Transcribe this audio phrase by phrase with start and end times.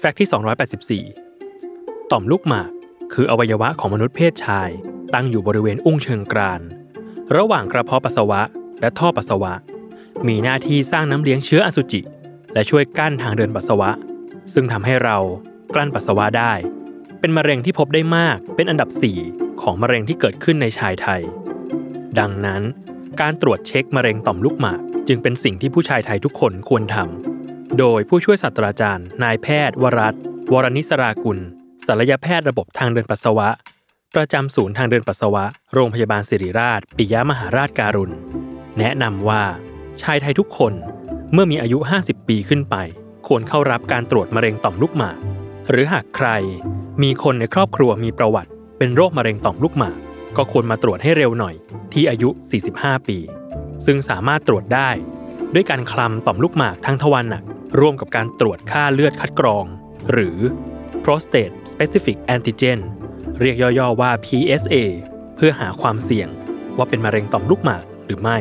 [0.00, 2.70] แฟกต์ที่ 284 ต่อมลูกหมาก
[3.12, 4.68] คืออวัยวะของมนุษย์เพศชาย
[5.14, 6.60] ตั้งอยู่บริเวณอุ้งเชิงกราน
[7.36, 8.40] ระหว่างกระเพาะปัสสาวะ
[8.80, 9.52] และท่อปัสสาวะ
[10.28, 12.00] มีหน้าที่สร้างน้ำเลี้ยงเชื้ออสุจิ
[12.54, 13.90] และช่วยกั้นทางเดินปัสสาวะ
[14.52, 15.18] ซึ่งทำให้เรา
[15.74, 16.52] กลั้นปัสสาวะได้
[17.20, 18.88] เป็นมะเร็งที่พบได้มากเป็นอันดับ
[19.26, 21.20] 4 ของมะเร็งที่เกิดขึ้นในชายไทย
[22.18, 22.62] ดังนั้น
[23.20, 27.27] การตรวจเช็คมะเร็งต่อมลูกหมาก จึงเป็นสิ่งที่ผู้ชายไทยทุกคนควรทำ
[27.78, 30.14] โดยผู้ช่วยศาสตราจารย์ นายแพทย์ วรัต
[30.52, 31.38] วรนิสรากุล
[31.86, 33.48] ศัลยแพทย์ระบบทางเดินปัสสาวะ
[34.14, 35.44] ประจำศูนย์ทางเดินปัสสาวะ
[35.74, 38.14] โรงพยาบาลศิริราช ปิยมหาราชการุณ
[38.78, 39.42] แนะนำว่า
[40.02, 40.72] ชายไทยทุกคน
[41.32, 42.76] เมื่อมีอายุ 50 ปีขึ้นไป
[43.26, 45.18] ควรเข้ารับการตรวจมะเร็งต่อมลูกหมาก
[45.70, 46.28] หรือหากใคร
[47.02, 49.98] มีคนในครอบครัวมีประวัติ เป็นโรคมะเร็งต่อมลูกหมาก
[50.36, 51.54] ก็ควรมาตรวจให้เร็วหน่อย
[51.92, 52.28] ที่อายุ
[52.68, 53.18] 45 ปี
[53.84, 54.90] ซึ่งสามารถตรวจได้
[55.54, 57.44] ด้วยการคลำต่อมลูกหมากทั้งทวารหนัก
[57.78, 59.64] ร่วมกับการตรวจค่าเลือดคัดกรอง
[60.12, 60.38] หรือ
[61.04, 62.80] prostate specific antigen
[63.40, 64.76] เรียกย่อๆว่า PSA
[65.36, 66.28] เพื่อหาความเสี่ยง
[66.76, 68.38] ว่าเป็นมะเร็งต่อมลูกหมากหรือไม่